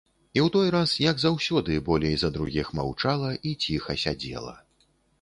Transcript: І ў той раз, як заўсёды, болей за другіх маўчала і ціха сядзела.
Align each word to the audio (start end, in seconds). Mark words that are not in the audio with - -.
І 0.35 0.39
ў 0.45 0.53
той 0.53 0.71
раз, 0.75 0.93
як 1.03 1.21
заўсёды, 1.25 1.77
болей 1.91 2.15
за 2.23 2.33
другіх 2.39 2.75
маўчала 2.81 3.31
і 3.51 3.55
ціха 3.67 4.01
сядзела. 4.07 4.61